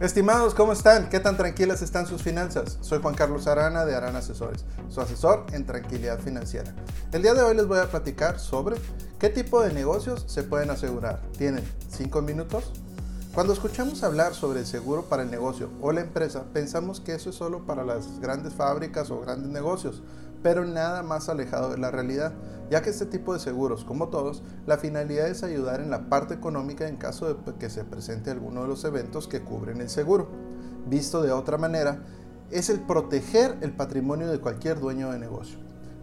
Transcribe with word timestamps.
Estimados, 0.00 0.54
¿cómo 0.54 0.74
están? 0.74 1.08
¿Qué 1.08 1.18
tan 1.18 1.36
tranquilas 1.36 1.82
están 1.82 2.06
sus 2.06 2.22
finanzas? 2.22 2.78
Soy 2.82 3.02
Juan 3.02 3.16
Carlos 3.16 3.48
Arana 3.48 3.84
de 3.84 3.96
Arana 3.96 4.20
Asesores, 4.20 4.64
su 4.88 5.00
asesor 5.00 5.46
en 5.50 5.66
tranquilidad 5.66 6.20
financiera. 6.20 6.72
El 7.10 7.22
día 7.22 7.34
de 7.34 7.42
hoy 7.42 7.56
les 7.56 7.66
voy 7.66 7.80
a 7.80 7.90
platicar 7.90 8.38
sobre 8.38 8.76
qué 9.18 9.28
tipo 9.28 9.60
de 9.60 9.72
negocios 9.72 10.24
se 10.28 10.44
pueden 10.44 10.70
asegurar. 10.70 11.20
¿Tienen 11.36 11.64
5 11.90 12.22
minutos? 12.22 12.70
Cuando 13.34 13.52
escuchamos 13.52 14.04
hablar 14.04 14.34
sobre 14.34 14.60
el 14.60 14.66
seguro 14.66 15.06
para 15.06 15.24
el 15.24 15.32
negocio 15.32 15.68
o 15.82 15.90
la 15.90 16.02
empresa, 16.02 16.44
pensamos 16.52 17.00
que 17.00 17.16
eso 17.16 17.30
es 17.30 17.36
solo 17.36 17.66
para 17.66 17.82
las 17.82 18.20
grandes 18.20 18.54
fábricas 18.54 19.10
o 19.10 19.20
grandes 19.20 19.50
negocios, 19.50 20.00
pero 20.44 20.64
nada 20.64 21.02
más 21.02 21.28
alejado 21.28 21.70
de 21.70 21.78
la 21.78 21.90
realidad, 21.90 22.32
ya 22.70 22.82
que 22.82 22.90
este 22.90 23.06
tipo 23.06 23.32
de 23.32 23.40
seguros, 23.40 23.84
como 23.84 24.08
todos, 24.08 24.42
la 24.66 24.78
finalidad 24.78 25.28
es 25.28 25.42
ayudar 25.42 25.80
en 25.80 25.90
la 25.90 26.08
parte 26.08 26.34
económica 26.34 26.88
en 26.88 26.96
caso 26.96 27.32
de 27.32 27.54
que 27.54 27.70
se 27.70 27.84
presente 27.84 28.30
alguno 28.30 28.62
de 28.62 28.68
los 28.68 28.84
eventos 28.84 29.28
que 29.28 29.42
cubren 29.42 29.80
el 29.80 29.88
seguro. 29.88 30.28
Visto 30.86 31.22
de 31.22 31.32
otra 31.32 31.58
manera, 31.58 32.02
es 32.50 32.70
el 32.70 32.80
proteger 32.80 33.56
el 33.60 33.72
patrimonio 33.72 34.28
de 34.28 34.40
cualquier 34.40 34.80
dueño 34.80 35.10
de 35.10 35.18
negocio. 35.18 35.58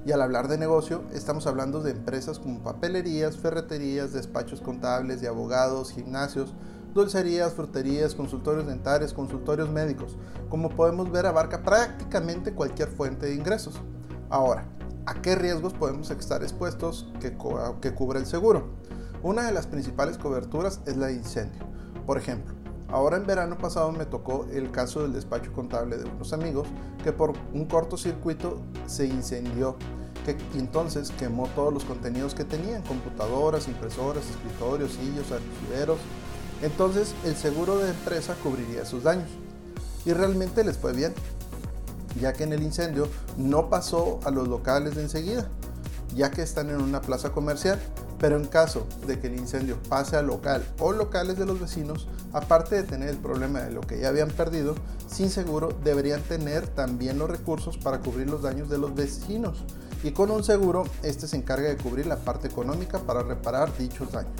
Y 0.06 0.12
al 0.12 0.22
hablar 0.22 0.48
de 0.48 0.60
negocio, 0.60 1.04
estamos 1.14 1.48
hablando 1.48 1.82
de 1.82 1.92
empresas 1.92 2.38
como 2.38 2.62
papelerías, 2.62 3.38
ferreterías, 3.38 4.14
despachos 4.14 4.62
contables, 4.62 5.20
de 5.20 5.28
abogados, 5.28 5.92
gimnasios, 5.92 6.54
dulcerías, 6.94 7.54
fruterías, 7.54 8.14
consultorios 8.14 8.68
dentales, 8.68 9.14
consultorios 9.14 9.72
médicos. 9.72 10.16
Como 10.50 10.70
podemos 10.70 11.12
ver, 11.12 11.26
abarca 11.26 11.64
prácticamente 11.64 12.54
cualquier 12.54 12.90
fuente 12.90 13.26
de 13.26 13.34
ingresos. 13.34 13.82
Ahora, 14.30 14.66
¿a 15.06 15.14
qué 15.22 15.36
riesgos 15.36 15.74
podemos 15.74 16.10
estar 16.10 16.44
expuestos 16.44 17.08
que, 17.20 17.38
que 17.82 17.94
cubre 17.94 18.20
el 18.20 18.26
seguro? 18.26 18.70
Una 19.24 19.44
de 19.44 19.52
las 19.52 19.68
principales 19.68 20.18
coberturas 20.18 20.82
es 20.86 20.98
la 20.98 21.08
de 21.08 21.14
incendio. 21.14 21.64
Por 22.06 22.18
ejemplo, 22.18 22.54
ahora 22.90 23.18
en 23.18 23.26
verano 23.26 23.58
pasado 23.58 23.92
me 23.92 24.06
tocó 24.06 24.46
el 24.52 24.72
caso 24.72 25.02
del 25.02 25.14
despacho 25.14 25.52
contable 25.54 25.98
de 25.98 26.06
unos 26.06 26.34
amigos 26.34 26.68
que 27.04 27.12
por 27.12 27.34
un 27.54 27.66
cortocircuito 27.66 28.62
se 28.88 29.08
incendió 29.08 29.78
que 30.26 30.36
entonces 30.58 31.12
quemó 31.12 31.48
todos 31.50 31.72
los 31.72 31.84
contenidos 31.84 32.34
que 32.34 32.44
tenían, 32.44 32.82
computadoras, 32.82 33.68
impresoras, 33.68 34.24
escritorios, 34.28 34.94
sillos, 34.94 35.32
archiveros, 35.32 36.00
entonces 36.64 37.14
el 37.26 37.36
seguro 37.36 37.78
de 37.78 37.92
empresa 37.92 38.36
cubriría 38.42 38.86
sus 38.86 39.04
daños. 39.04 39.30
Y 40.04 40.14
realmente 40.14 40.64
les 40.64 40.78
fue 40.78 40.94
bien, 40.94 41.14
ya 42.20 42.34
que 42.34 42.44
en 42.44 42.54
el 42.54 42.64
incendio 42.64 43.08
no 43.38 43.70
pasó 43.70 44.20
a 44.24 44.32
los 44.32 44.48
locales 44.48 44.96
de 44.96 45.04
enseguida, 45.04 45.48
ya 46.16 46.32
que 46.32 46.42
están 46.42 46.70
en 46.70 46.82
una 46.82 47.02
plaza 47.02 47.32
comercial. 47.32 47.80
Pero 48.20 48.38
en 48.38 48.46
caso 48.46 48.88
de 49.06 49.20
que 49.20 49.28
el 49.28 49.38
incendio 49.38 49.78
pase 49.90 50.16
al 50.16 50.28
local 50.28 50.66
o 50.80 50.94
locales 50.94 51.38
de 51.38 51.46
los 51.46 51.60
vecinos, 51.60 52.08
aparte 52.32 52.76
de 52.76 52.84
tener 52.84 53.10
el 53.10 53.18
problema 53.18 53.62
de 53.62 53.72
lo 53.72 53.82
que 53.82 54.00
ya 54.00 54.08
habían 54.08 54.30
perdido, 54.30 54.76
sin 55.08 55.30
seguro 55.30 55.70
deberían 55.84 56.22
tener 56.22 56.66
también 56.68 57.20
los 57.20 57.30
recursos 57.30 57.78
para 57.78 58.00
cubrir 58.00 58.30
los 58.30 58.42
daños 58.42 58.70
de 58.70 58.78
los 58.78 58.96
vecinos. 58.96 59.66
Y 60.04 60.12
con 60.12 60.32
un 60.32 60.44
seguro, 60.44 60.86
este 61.04 61.28
se 61.28 61.36
encarga 61.36 61.68
de 61.68 61.78
cubrir 61.78 62.06
la 62.06 62.18
parte 62.18 62.48
económica 62.48 63.00
para 63.00 63.22
reparar 63.22 63.76
dichos 63.78 64.12
daños. 64.12 64.34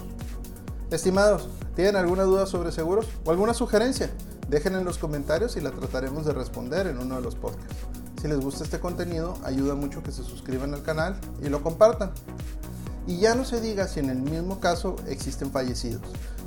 Estimados, 0.92 1.50
¿tienen 1.76 1.96
alguna 1.96 2.24
duda 2.24 2.46
sobre 2.46 2.72
seguros 2.72 3.08
o 3.26 3.32
alguna 3.32 3.54
sugerencia? 3.54 4.10
Dejen 4.50 4.76
en 4.76 4.86
los 4.86 4.98
comentarios 4.98 5.58
y 5.58 5.62
la 5.62 5.72
trataremos 5.72 6.26
de 6.26 6.34
responder 6.34 6.88
en 6.88 7.00
uno 7.00 7.16
de 7.16 7.22
los 7.22 7.36
podcasts. 7.36 7.76
Si 8.22 8.28
les 8.28 8.40
gusta 8.40 8.64
este 8.64 8.80
contenido, 8.80 9.38
ayuda 9.44 9.76
mucho 9.76 10.04
que 10.04 10.12
se 10.12 10.24
suscriban 10.24 10.74
al 10.74 10.84
canal 10.84 11.20
y 11.42 11.50
lo 11.50 11.64
compartan. 11.64 12.12
Y 13.08 13.18
ya 13.18 13.36
no 13.36 13.46
se 13.46 13.62
diga 13.62 13.88
si 13.88 14.00
en 14.00 14.10
el 14.10 14.20
mismo 14.20 14.60
caso 14.60 14.96
existen 15.08 15.52
fallecidos, 15.52 16.02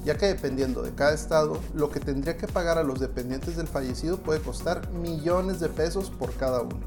ya 0.05 0.17
que 0.17 0.27
dependiendo 0.27 0.83
de 0.83 0.93
cada 0.93 1.15
estado, 1.15 1.61
lo 1.75 1.91
que 1.91 2.01
tendría 2.01 2.37
que 2.37 2.49
pagar 2.49 2.79
a 2.79 2.83
los 2.83 2.99
dependientes 2.99 3.57
del 3.57 3.69
fallecido 3.69 4.19
puede 4.19 4.41
costar 4.41 4.91
millones 4.91 5.61
de 5.61 5.69
pesos 5.69 6.11
por 6.11 6.33
cada 6.35 6.63
uno. 6.63 6.81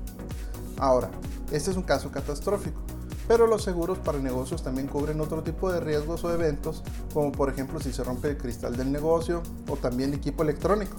Ahora, 0.77 1.09
este 1.51 1.71
es 1.71 1.77
un 1.77 1.83
caso 1.83 2.11
catastrófico, 2.11 2.81
pero 3.31 3.47
los 3.47 3.63
seguros 3.63 3.97
para 3.97 4.19
negocios 4.19 4.61
también 4.61 4.89
cubren 4.89 5.21
otro 5.21 5.41
tipo 5.41 5.71
de 5.71 5.79
riesgos 5.79 6.21
o 6.25 6.33
eventos, 6.33 6.83
como 7.13 7.31
por 7.31 7.47
ejemplo 7.47 7.79
si 7.79 7.93
se 7.93 8.03
rompe 8.03 8.27
el 8.27 8.37
cristal 8.37 8.75
del 8.75 8.91
negocio 8.91 9.41
o 9.69 9.77
también 9.77 10.13
equipo 10.13 10.43
electrónico. 10.43 10.97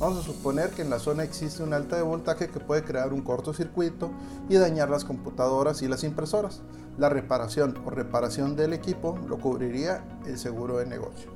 Vamos 0.00 0.18
a 0.18 0.22
suponer 0.24 0.70
que 0.70 0.82
en 0.82 0.90
la 0.90 0.98
zona 0.98 1.22
existe 1.22 1.62
un 1.62 1.72
alta 1.72 1.94
de 1.94 2.02
voltaje 2.02 2.48
que 2.48 2.58
puede 2.58 2.82
crear 2.82 3.12
un 3.12 3.22
cortocircuito 3.22 4.10
y 4.48 4.56
dañar 4.56 4.90
las 4.90 5.04
computadoras 5.04 5.80
y 5.82 5.86
las 5.86 6.02
impresoras. 6.02 6.62
La 6.98 7.08
reparación 7.08 7.78
o 7.86 7.90
reparación 7.90 8.56
del 8.56 8.72
equipo 8.72 9.16
lo 9.28 9.38
cubriría 9.38 10.04
el 10.26 10.38
seguro 10.38 10.78
de 10.78 10.86
negocio. 10.86 11.30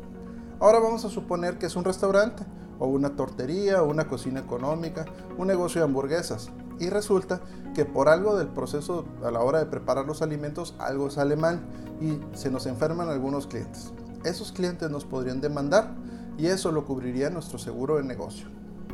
Ahora 0.58 0.80
vamos 0.80 1.04
a 1.04 1.10
suponer 1.10 1.58
que 1.58 1.66
es 1.66 1.76
un 1.76 1.84
restaurante 1.84 2.42
o 2.80 2.88
una 2.88 3.14
tortería 3.14 3.84
o 3.84 3.88
una 3.88 4.08
cocina 4.08 4.40
económica, 4.40 5.04
un 5.36 5.46
negocio 5.46 5.80
de 5.80 5.84
hamburguesas 5.84 6.50
y 6.78 6.88
resulta 6.90 7.40
que 7.74 7.84
por 7.84 8.08
algo 8.08 8.36
del 8.36 8.48
proceso 8.48 9.04
a 9.24 9.30
la 9.30 9.40
hora 9.40 9.58
de 9.58 9.66
preparar 9.66 10.06
los 10.06 10.22
alimentos 10.22 10.74
algo 10.78 11.10
sale 11.10 11.36
mal 11.36 11.60
y 12.00 12.20
se 12.36 12.50
nos 12.50 12.66
enferman 12.66 13.08
algunos 13.08 13.46
clientes. 13.46 13.92
Esos 14.24 14.52
clientes 14.52 14.90
nos 14.90 15.04
podrían 15.04 15.40
demandar 15.40 15.94
y 16.36 16.46
eso 16.46 16.72
lo 16.72 16.84
cubriría 16.84 17.30
nuestro 17.30 17.58
seguro 17.58 17.96
de 17.96 18.04
negocio. 18.04 18.48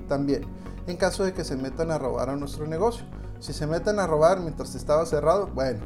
También, 0.09 0.45
en 0.87 0.97
caso 0.97 1.25
de 1.25 1.33
que 1.33 1.45
se 1.45 1.57
metan 1.57 1.91
a 1.91 1.99
robar 1.99 2.31
a 2.31 2.37
nuestro 2.37 2.67
negocio. 2.67 3.07
Si 3.41 3.53
se 3.53 3.67
meten 3.67 3.99
a 3.99 4.07
robar 4.07 4.41
mientras 4.41 4.75
estaba 4.75 5.05
cerrado, 5.07 5.49
bueno, 5.49 5.81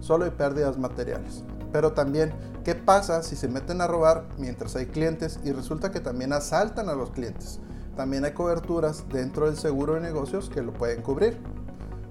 solo 0.00 0.24
hay 0.24 0.30
pérdidas 0.30 0.78
materiales. 0.78 1.44
Pero 1.72 1.92
también, 1.92 2.32
¿qué 2.64 2.74
pasa 2.74 3.22
si 3.22 3.34
se 3.34 3.48
meten 3.48 3.80
a 3.80 3.86
robar 3.86 4.26
mientras 4.38 4.76
hay 4.76 4.86
clientes 4.86 5.40
y 5.44 5.52
resulta 5.52 5.90
que 5.90 6.00
también 6.00 6.32
asaltan 6.32 6.88
a 6.88 6.94
los 6.94 7.10
clientes? 7.10 7.60
También 7.96 8.24
hay 8.24 8.32
coberturas 8.32 9.04
dentro 9.08 9.46
del 9.46 9.56
seguro 9.56 9.94
de 9.94 10.00
negocios 10.00 10.48
que 10.48 10.62
lo 10.62 10.72
pueden 10.72 11.02
cubrir. 11.02 11.38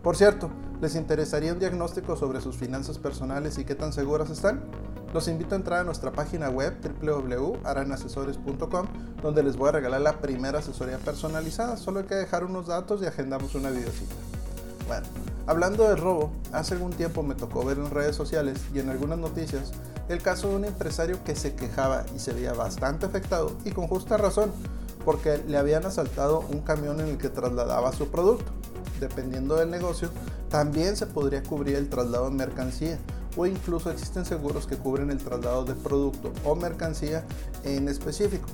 Por 0.04 0.16
cierto, 0.16 0.50
¿les 0.80 0.96
interesaría 0.96 1.54
un 1.54 1.60
diagnóstico 1.60 2.16
sobre 2.16 2.42
sus 2.42 2.56
finanzas 2.56 2.98
personales 2.98 3.58
y 3.58 3.66
qué 3.66 3.76
tan 3.76 3.94
seguras 3.94 4.30
están? 4.30 4.64
Los 5.14 5.28
invito 5.28 5.56
a 5.56 5.58
entrar 5.58 5.82
a 5.82 5.84
nuestra 5.84 6.12
página 6.12 6.50
web 6.50 6.74
www.aranasesores.com 7.02 8.88
donde 9.22 9.44
les 9.44 9.58
voy 9.58 9.70
a 9.70 9.74
regalar 9.74 10.02
la 10.02 10.20
primera 10.20 10.60
asesoría 10.60 10.98
personalizada. 10.98 11.78
Solo 11.78 12.00
hay 12.00 12.06
que 12.06 12.16
dejar 12.16 12.46
unos 12.46 12.68
datos 12.68 13.02
y 13.02 13.06
agendamos 13.06 13.54
una 13.56 13.70
videocita. 13.72 14.16
Bueno, 14.88 15.06
hablando 15.48 15.88
de 15.88 15.96
robo, 15.96 16.32
hace 16.52 16.76
algún 16.76 16.92
tiempo 16.92 17.24
me 17.24 17.36
tocó 17.36 17.64
ver 17.66 17.78
en 17.78 17.92
redes 17.92 18.16
sociales 18.16 18.60
y 18.74 18.80
en 18.80 18.90
algunas 18.90 19.20
noticias 19.20 19.72
el 20.10 20.22
caso 20.22 20.50
de 20.50 20.56
un 20.56 20.66
empresario 20.66 21.24
que 21.24 21.36
se 21.36 21.56
quejaba 21.56 22.06
y 22.16 22.20
se 22.20 22.34
veía 22.34 22.54
bastante 22.54 23.06
afectado 23.06 23.56
y 23.64 23.72
con 23.72 23.88
justa 23.88 24.18
razón 24.18 24.52
porque 25.04 25.42
le 25.48 25.58
habían 25.58 25.86
asaltado 25.86 26.40
un 26.52 26.62
camión 26.62 27.00
en 27.00 27.08
el 27.08 27.18
que 27.18 27.30
trasladaba 27.30 27.92
su 27.92 28.08
producto. 28.08 28.52
Dependiendo 29.00 29.56
del 29.56 29.70
negocio, 29.72 30.10
también 30.50 30.96
se 30.96 31.08
podría 31.08 31.42
cubrir 31.44 31.76
el 31.76 31.90
traslado 31.90 32.30
de 32.30 32.36
mercancía 32.36 33.00
o 33.38 33.46
incluso 33.46 33.90
existen 33.90 34.26
seguros 34.26 34.68
que 34.68 34.78
cubren 34.78 35.10
el 35.10 35.18
traslado 35.18 35.64
de 35.64 35.74
producto 35.74 36.32
o 36.44 36.56
mercancía 36.56 37.26
en 37.64 37.88
específico. 37.88 38.48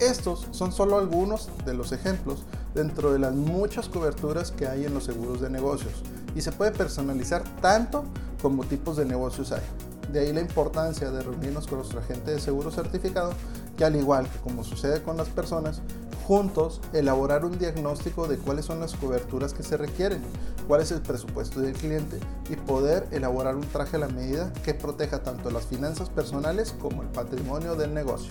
Estos 0.00 0.46
son 0.52 0.72
solo 0.72 0.98
algunos 0.98 1.48
de 1.64 1.74
los 1.74 1.92
ejemplos 1.92 2.44
dentro 2.74 3.12
de 3.12 3.18
las 3.18 3.34
muchas 3.34 3.88
coberturas 3.88 4.50
que 4.50 4.66
hay 4.66 4.84
en 4.84 4.94
los 4.94 5.04
seguros 5.04 5.40
de 5.40 5.50
negocios 5.50 6.02
y 6.34 6.40
se 6.40 6.52
puede 6.52 6.70
personalizar 6.70 7.42
tanto 7.60 8.04
como 8.40 8.64
tipos 8.64 8.96
de 8.96 9.04
negocios 9.04 9.50
hay. 9.52 9.62
De 10.12 10.20
ahí 10.20 10.32
la 10.32 10.40
importancia 10.40 11.10
de 11.10 11.22
reunirnos 11.22 11.66
con 11.66 11.78
nuestro 11.78 12.00
agente 12.00 12.30
de 12.30 12.40
seguro 12.40 12.70
certificado, 12.70 13.32
que 13.76 13.84
al 13.84 13.96
igual 13.96 14.28
que 14.28 14.38
como 14.38 14.64
sucede 14.64 15.02
con 15.02 15.16
las 15.16 15.28
personas, 15.28 15.82
juntos 16.26 16.80
elaborar 16.92 17.44
un 17.44 17.58
diagnóstico 17.58 18.28
de 18.28 18.36
cuáles 18.36 18.66
son 18.66 18.80
las 18.80 18.94
coberturas 18.94 19.54
que 19.54 19.62
se 19.62 19.78
requieren, 19.78 20.22
cuál 20.66 20.82
es 20.82 20.92
el 20.92 21.00
presupuesto 21.00 21.60
del 21.60 21.72
cliente 21.72 22.20
y 22.50 22.56
poder 22.56 23.06
elaborar 23.12 23.56
un 23.56 23.66
traje 23.66 23.96
a 23.96 24.00
la 24.00 24.08
medida 24.08 24.52
que 24.64 24.74
proteja 24.74 25.22
tanto 25.22 25.50
las 25.50 25.64
finanzas 25.64 26.10
personales 26.10 26.74
como 26.78 27.02
el 27.02 27.08
patrimonio 27.08 27.76
del 27.76 27.94
negocio. 27.94 28.30